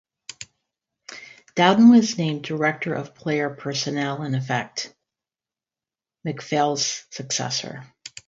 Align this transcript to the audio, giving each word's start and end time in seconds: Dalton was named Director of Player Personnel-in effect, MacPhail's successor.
Dalton 1.53 1.91
was 1.91 2.17
named 2.17 2.43
Director 2.43 2.91
of 2.95 3.13
Player 3.13 3.51
Personnel-in 3.51 4.33
effect, 4.33 4.91
MacPhail's 6.25 7.05
successor. 7.11 7.83